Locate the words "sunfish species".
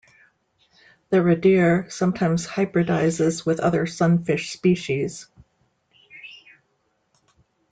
3.85-5.27